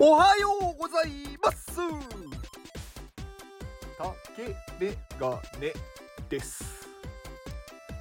[0.00, 1.10] おはようござい
[1.42, 1.76] ます。
[3.98, 5.72] 竹メガネ
[6.28, 6.86] です。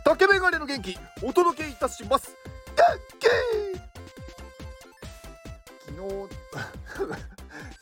[0.06, 2.38] 竹メガネの元気お届けいたします。
[2.76, 2.86] 元
[3.20, 3.28] 気!
[5.88, 6.28] 昨
[7.10, 7.22] 日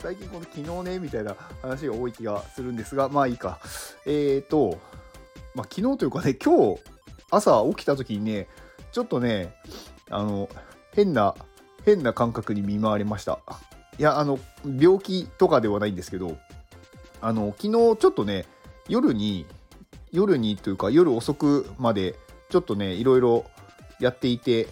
[0.00, 3.58] 最近この昨日ねみたいな話が多い気がするんですがまあいいか。
[4.06, 4.78] えーと
[5.54, 6.80] まあ昨日というかね今日
[7.30, 8.48] 朝起きた時にね
[8.92, 9.54] ちょっとね
[10.08, 10.48] あの
[10.92, 11.34] 変な
[11.84, 13.40] 変な感覚に見舞われました。
[13.98, 16.36] いやあの病気とかではないんですけど
[17.20, 18.44] あの昨日ちょっとね
[18.88, 19.46] 夜に
[20.12, 22.14] 夜にというか夜遅くまで
[22.50, 23.44] ちょっとねいろいろ
[24.00, 24.68] やっていて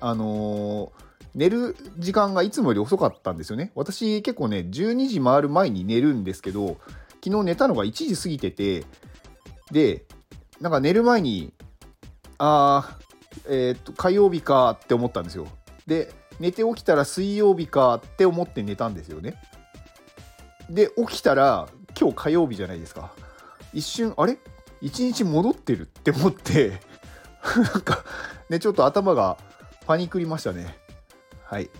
[0.00, 0.90] あのー、
[1.34, 3.72] 寝る時間がいつもより遅かったんですよね。
[3.74, 6.78] 私結構ね12時回る前に寝るんですけど
[7.24, 8.84] 昨日寝たのが1時過ぎてて
[9.72, 10.04] で
[10.60, 11.52] なんか寝る前に
[12.38, 13.08] あー
[13.48, 15.46] えー、っと火曜日かって思ったんですよ。
[15.86, 19.34] で寝て起きたら水曜日かって思って寝たんですよね。
[20.70, 23.12] で起きたら今日火曜日じゃないですか。
[23.72, 24.38] 一瞬あれ？
[24.80, 26.80] 一日戻ってるって思って
[27.56, 28.04] なんか
[28.48, 29.36] ねちょっと頭が
[29.86, 30.76] パニクりましたね。
[31.44, 31.70] はい。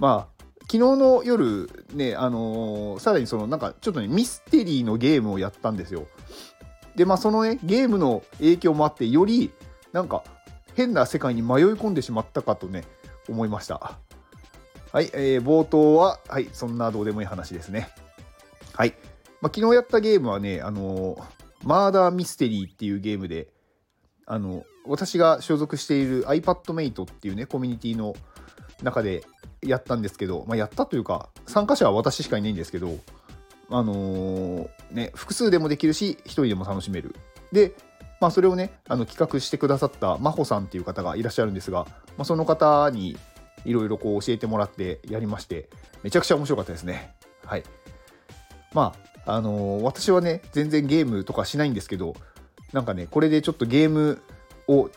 [0.00, 6.06] まあ昨日の夜ねあのー、さらにそのなんかちょっとねミステリーのゲームをやったんですよ。
[6.96, 9.52] でまあそのねゲームの影響もあってより
[9.92, 10.24] なんか
[10.74, 12.84] 変な世界に迷い込んでしまったかとね
[13.28, 13.98] 思いました。
[14.92, 17.88] はい、えー、冒頭ははいそんなどうでもいい話ですね。
[18.72, 18.94] はい、
[19.40, 21.22] まあ、昨日やったゲームはねあのー、
[21.64, 23.48] マーダーミステリーっていうゲームで
[24.26, 28.14] あの私が所属している iPadMate っていうねコミュニティの
[28.82, 29.24] 中で
[29.62, 32.96] やったんですけど、まあ、やったというか参加者は私しかいないんですけど
[33.70, 37.14] あのー、ね複数でもできるし1人でも楽しめる。
[37.52, 37.74] で
[38.20, 41.86] まあ、それをねあの企画してくださった真帆さんっていう方がいらっしゃるんですが、
[42.16, 43.16] まあ、その方に
[43.64, 45.68] いろいろ教えてもらってやりまして
[46.02, 47.14] めちゃくちゃ面白かったですね。
[47.44, 47.64] はい。
[48.72, 48.94] ま
[49.26, 52.14] ああのー、私はね全然ゲームとかしないんですけど
[52.72, 54.22] なんかねこれでちょっとゲーム
[54.68, 54.90] を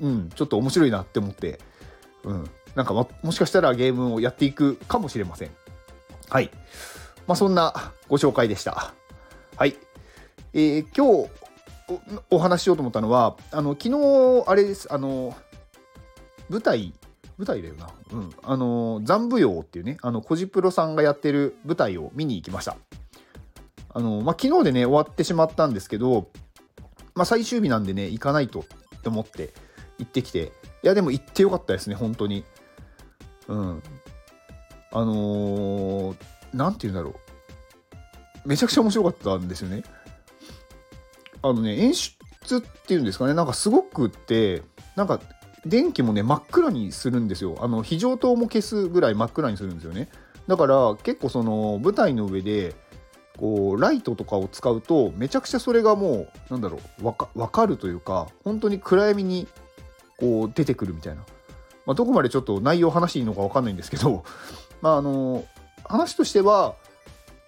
[0.00, 1.60] うんちょっと面白いなって思って
[2.24, 5.50] うんなんか、もしかしたらゲームをやっていくかもしれません。
[6.28, 6.48] はい。
[7.26, 8.94] まあそんなご紹介でした。
[9.56, 9.74] はい。
[10.54, 11.28] えー、今日
[12.30, 15.34] お話ししようと思ったのはあの昨日あれですあの
[16.50, 16.92] 舞台
[17.38, 17.88] 舞台だよな。
[18.10, 18.30] うん。
[18.42, 22.76] あの、残舞踊っていうね、あの、コジプロさんがやってる舞台を見に行きました。
[23.90, 26.30] あの、まあ、昨日でね、終わってしまったんですけど、
[27.14, 29.50] まあ、最終日なんでね、行かないとって思って
[29.98, 32.44] 行ってきて、いや、でも行ってよかったですね、本当に。
[33.46, 33.82] うん。
[34.90, 36.16] あのー、
[36.54, 37.10] なんて言うんだろ
[38.44, 38.48] う。
[38.48, 39.84] めちゃくちゃ面白かったんですよね。
[41.42, 44.62] あのね、演出っていうんですかね、なんかすごくって、
[44.96, 45.20] なんか
[45.64, 47.56] 電気もね真っ暗にするんですよ。
[47.60, 50.08] あの非常灯も消すぐらい真っ暗にするんですよね。
[50.46, 52.74] だから結構その舞台の上で
[53.36, 59.46] こうライトとかを使うとめちゃくちゃそれがもうなんだろう分かかるというか本当に暗闇に
[60.18, 61.22] こう出てくるみたいな、
[61.86, 64.24] まあ、どこまでちょっと内容話していいのか分かんないんですけど
[64.80, 65.44] まああの
[65.84, 66.74] 話としては、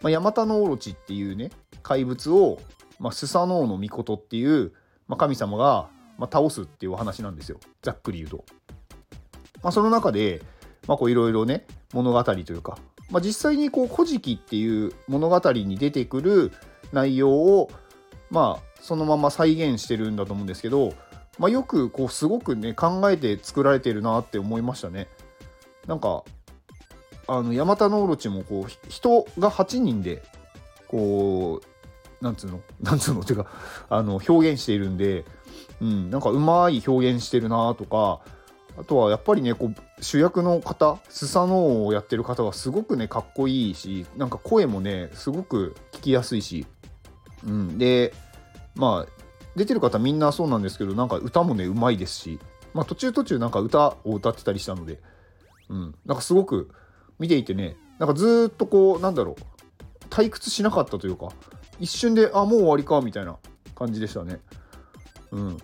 [0.02, 1.50] まあ、ヤマタノオロチっていうね
[1.82, 2.60] 怪物を、
[3.00, 4.72] まあ、スサノオノミコトっていう、
[5.08, 5.88] まあ、神様が
[6.20, 8.44] まあ、倒すっていうお話なんですよざっくり言うと。
[9.62, 10.42] まあ、その中で
[10.86, 12.78] いろいろね物語というか、
[13.10, 16.52] まあ、実際にこう「古事記」っていう物語に出てくる
[16.92, 17.70] 内容を
[18.30, 20.92] まあそのまま再現してるんだと思うんですけど、
[21.38, 25.08] まあ、よくこうすごくね考えて作られてるなって思いましたね。
[25.86, 26.24] なんか
[27.28, 30.22] あのヤマタノオロチもこう人が8人で
[30.88, 31.69] こう
[32.20, 32.60] なんつうの？
[32.82, 33.20] なんつうの？
[33.20, 33.50] っていうか
[33.88, 35.24] あの表現しているんで
[35.80, 38.20] うん、なんかうまい表現してるなとか
[38.78, 46.66] あとはやっぱりねこう主役の方スサノオをやってる方がすごくねかっこいいしなんか声もねすごく聞きやすいし、
[47.46, 48.12] うん、で
[48.76, 49.12] まあ
[49.56, 52.38] 出てる方みんなそうなんですけどなんか歌もねうまいですし、
[52.74, 55.00] まあ、途中途中なんか歌を歌ってたりしたので、
[55.68, 56.70] うん、なんかすごく
[57.18, 61.30] 見ていてねなんかずっとこうなんだろう退屈しなかったというか
[61.80, 63.36] 一瞬であもう終わりかみたいな
[63.74, 64.40] 感じでしたね。
[65.32, 65.58] うん、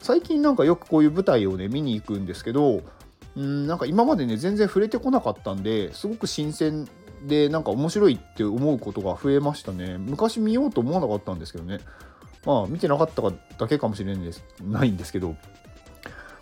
[0.00, 2.82] 最近なんかよくこういう舞台をね見に行くんですけど
[3.36, 6.88] うんなんか今までね全然触れてこなかったんですごく新鮮
[7.26, 9.98] でなんか面白いって思うことが増えましたね。
[9.98, 11.80] 昔見ようと思わなかったんですけどね。
[12.44, 14.44] まあ見てなかっただけかもしれないんです。
[14.62, 15.34] ないんですけど。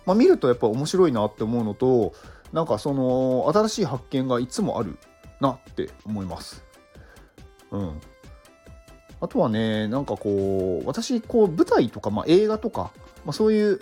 [0.05, 2.13] まあ見るとやっぱ面白いなって思うのと
[2.53, 4.97] なんかその新しい発見がいつもある
[5.41, 6.63] なって思います。
[7.71, 8.01] うん。
[9.25, 12.91] あとはね、なんかこう、私、こう、舞台とか、まあ、映画とか、
[13.25, 13.81] まあ、そういう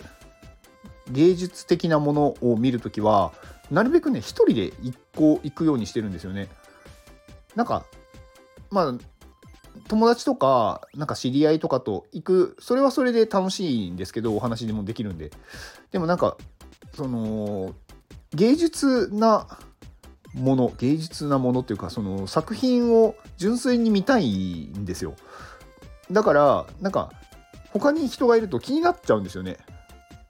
[1.10, 3.32] 芸術的なものを見るときは、
[3.70, 6.48] なるべくね一人で一個行くようにしてるんですよね。
[7.54, 7.84] なんか
[8.70, 8.94] まあ
[9.88, 15.30] 友達とかなんか知り合いとかと行くそれはそれで楽しいんですけどお話でもできるんで。
[15.90, 16.36] でもなんか
[16.94, 17.74] その
[18.32, 19.46] 芸術な
[20.34, 25.14] もの芸術なものっていうかその作品を純粋に見たいんですよ。
[26.10, 27.12] だからなんか
[27.72, 29.58] 他に人がいると気になっちゃうんですよね。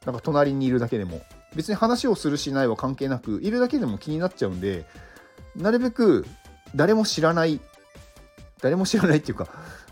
[0.04, 1.22] なんか隣にいるだけでも。
[1.54, 4.86] 別に話をするしないは関係なくいるだけでも気になっちゃうんで
[5.54, 6.26] なるべく
[6.74, 7.60] 誰も知らない
[8.60, 9.46] 誰も知らないっていうか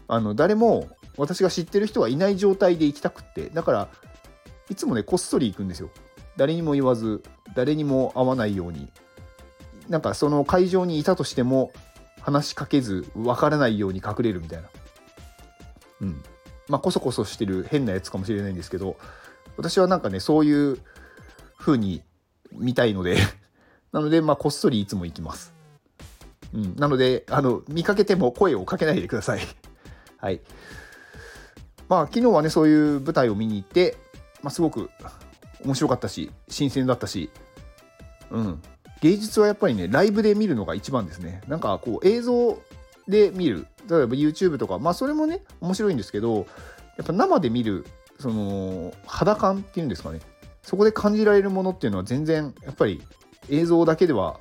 [0.08, 3.49] あの誰も私が知ってる人がいない状態で行きたくって。
[3.50, 3.88] だから
[4.70, 5.91] いつもねこっそり行くんですよ。
[6.37, 7.23] 誰にも言わず
[7.55, 8.88] 誰にも会わないように。
[9.88, 11.73] なんかその会場にいたとしても
[12.20, 14.69] 話しかけず分からないように隠れるみたいな。
[16.02, 16.23] うん。
[16.69, 18.96] まあこそこそしてる変なやつかもしれないんですけど
[19.56, 20.79] 私はなんかねそういう
[21.58, 22.02] 風に
[22.52, 23.19] 見たいので
[23.93, 25.52] なのでまあこっそりいつも行きます。
[26.55, 29.40] うん、なのであの見かけても声をかけないでください。
[30.19, 30.40] はい。
[31.88, 33.96] まあ昨日はねそういう舞台を見に行って、
[34.43, 34.90] まあ、すごく
[35.64, 37.31] 面白かったし新鮮だったし。
[38.31, 38.62] うん。
[39.03, 41.43] 芸術はやっぱりねライブで見るのが一番ですね。
[41.47, 42.59] なんかこう映像
[43.07, 43.67] で見る。
[43.91, 44.79] 例えば YouTube とか。
[44.79, 46.47] まあそれもね面白いんですけど
[46.97, 47.85] やっぱ生で見る
[48.19, 50.21] その肌感っていうんですかね。
[50.63, 53.03] そこで感じられるものっていうのは全然やっぱり
[53.51, 54.39] 映像だけでは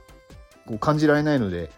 [0.68, 1.72] こう感じられないので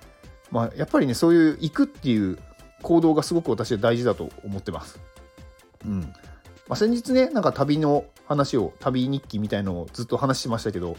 [0.53, 2.37] まあ、やっぱりねそういう行くっていう
[2.83, 4.99] 行動がすごく私は大事だと思ってます。
[5.83, 6.01] うん。
[6.01, 6.09] ま
[6.69, 10.95] あ、先日ねなんか旅の話を旅日記みたいのをずっと話しましたけど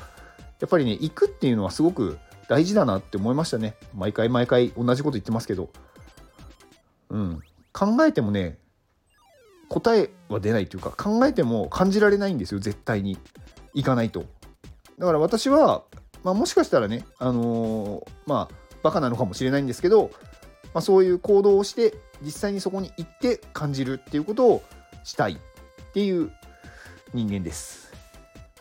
[0.60, 2.18] やっぱりね行くっていうのはすごく
[2.48, 3.76] 大事だなって思いましたね。
[3.94, 5.70] 毎回毎回同じこと言ってますけど。
[7.10, 7.42] うん。
[7.72, 8.58] 考えてもね
[9.68, 13.18] 答えは出ないというか考えても感じられないんですよ絶対に。
[13.74, 14.24] 行かないと。
[14.98, 15.84] だから私は、
[16.22, 20.10] まあ、もしかしたらねあのー、まあバカなのかもしれないんですけど、
[20.72, 24.62] まあ、そういう行動をして実際にそこに行って感じるっていうことを
[25.02, 26.30] したいっていう
[27.12, 27.92] 人間です。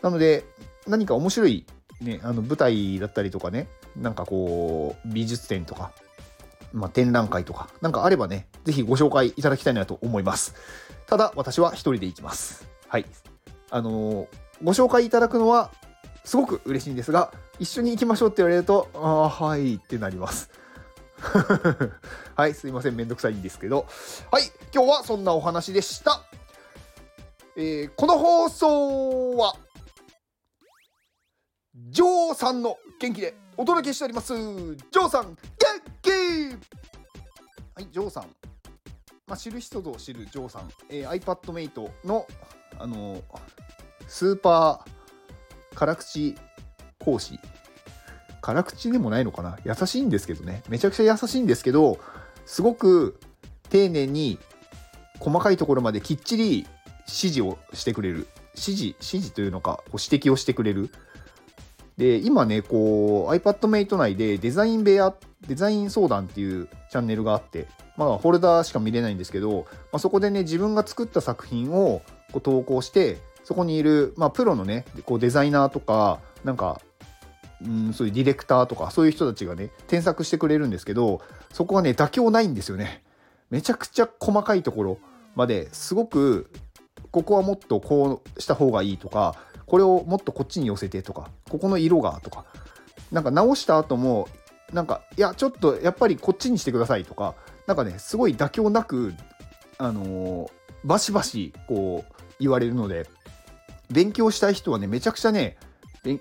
[0.02, 0.44] なので
[0.86, 1.64] 何か面白い、
[2.00, 5.92] ね、あの舞台だったりとかねなんかこう美術展とか、
[6.72, 10.54] まあ、展覧会とかなんかあればね是非ご紹介いただきたいなと思います。
[11.06, 12.68] ただ私は一人で行きます。
[12.88, 13.06] はい。
[13.70, 14.26] あのー、
[14.62, 15.70] ご紹介いただくのは
[16.24, 20.50] すごく嬉しいんですが一緒に行きましょうって言われると、ああ、はいってなります。
[22.34, 23.86] はい、すいません、めんどくさいんですけど。
[24.30, 24.44] はい、
[24.74, 26.22] 今日はそんなお話でした。
[27.56, 29.54] えー、この放送は、
[31.94, 34.34] ジョーさんの元気でお届けしております。
[34.34, 35.36] ジョーさん、元
[36.02, 38.24] 気はい、ジョーさん。
[39.28, 40.70] まあ、知る人ぞ知るジョーさん。
[40.90, 42.26] えー、iPadMate の、
[42.80, 43.22] あのー、
[44.08, 46.34] スーパー辛口
[46.98, 47.38] 講師
[48.40, 49.56] 辛口でもないのかな？
[49.64, 52.00] 優しいんですけどねめちゃくちゃ優しいんですけど
[52.44, 53.20] すごく
[53.70, 54.40] 丁寧に
[55.20, 56.66] 細かいところまできっちり
[57.06, 58.26] 指示をしてくれる
[58.56, 60.90] 指示指示というのかこう指摘をしてくれる
[61.96, 65.14] で今ねこう iPadMate 内でデザイン部屋
[65.46, 72.02] デザイン相談っていうチャンネルがあってまあフォルダーしか見れないんですけど、まあ、そこでね自分が作った作品を
[72.32, 76.80] こう投稿してそこにいる、まあ、プロのねこうデザイナーとかなんか
[77.64, 81.20] うんそういうディレクターとかそういう人たちがね添削してくれるんですけど
[81.52, 83.02] そこはね妥協ないんですよね。
[83.50, 84.98] めちゃくちゃ細かいところ
[85.36, 86.50] まですごく
[87.10, 89.36] ここはもっとこうした方がいいとか
[89.74, 92.44] これをもっとこっちに寄せてとかここの色がとか
[93.10, 94.28] なんか直した後も
[94.72, 97.34] なんかいやちょっとやっぱりこっちにしてくださいとか
[97.66, 99.14] なんかねすごい妥協なく
[99.78, 100.50] あのー、
[100.84, 103.08] バシバシこう言われるので
[103.90, 105.56] 勉強したい人はねめちゃくちゃね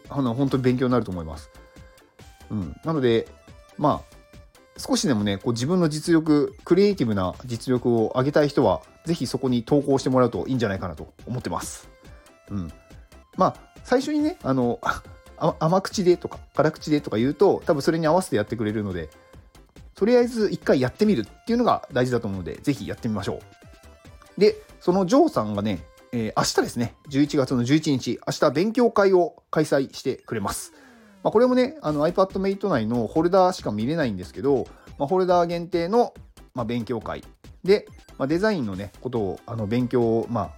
[0.10, 1.52] あの本当に勉強になると思います。
[2.50, 3.28] うん、なので
[3.78, 11.94] まあ少しでもねこう自分の実力クリエイティブな実力を上げたい人は是非そこに投稿してもらうといいんじゃないかなと思ってます。
[12.50, 12.74] うん、
[13.36, 15.04] まあ最初にねあのあ
[15.60, 19.10] 甘口でとか辛口でとか言うと多分それに合わせてやってくれるので
[19.96, 23.40] とりあえず一回やってみるっていうのが大事だと思うので是非やってみましょ
[24.38, 24.40] う。
[24.40, 25.84] でそのジョーさんがね
[26.16, 30.72] えー、明日ですね、11月の11日、明日勉強会を開催してくれます。
[31.24, 34.68] まあ、これもね、iPadMate 内のホルダーしか見れないんですけど、
[35.00, 36.14] まあ、ホルダー限定の、
[36.54, 37.24] まあ、勉強会
[37.64, 37.88] で、
[38.20, 40.52] まあ、デザインのね、ことをあの勉強、まあ、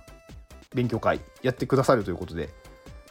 [0.74, 2.50] 勉強会やってくださるということで、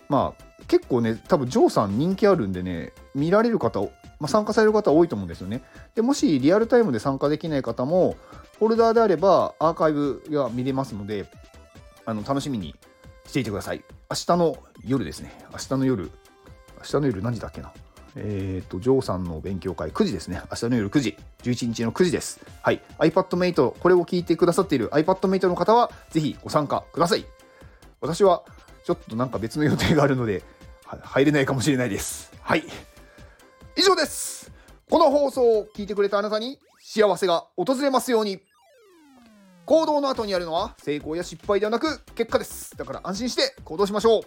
[0.09, 3.89] まあ、結構ね、多分ジョーさん人気あるんでね、見られる方、ま
[4.23, 5.63] あ、参加される方多いと思うんですよね。
[5.95, 8.17] でもしリアルタイムで参加できない方も、
[8.59, 11.27] ホルダーであればアーカイブが見れますので、
[12.07, 12.75] あの楽しみに
[13.27, 13.83] していてください。
[14.11, 14.57] 明日の
[14.87, 15.33] 夜ですね。
[15.53, 16.11] 明日の夜、
[16.79, 17.73] 明日の夜何時だっけな
[18.17, 20.41] えっ、ー、と、ジョーさんの勉強会9時ですね。
[20.51, 21.17] 明日の夜9時。
[21.43, 22.41] 11日の9時です。
[22.63, 22.81] はい。
[22.99, 27.25] iPadMate、これを聞いてくださっている iPadMate の方は、ぜひご参加ください。
[28.01, 28.45] 私は、
[28.85, 30.43] ちょっとなんか別の予定があるので、
[30.85, 32.33] 入れないかもしれないです。
[32.41, 32.65] はい。
[33.77, 34.53] 以上です。
[34.91, 38.41] この放送を聞いてくれたあなたに幸せが訪れますように。
[39.65, 42.77] 行動の後にあるのは成功や失敗ではなく結果です。
[42.77, 44.23] だから安心して行動しましょう。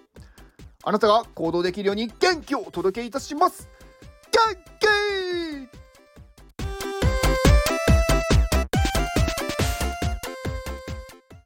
[0.83, 3.69] あなたが行動できるように元気をお届けいたします。
[4.31, 4.55] 元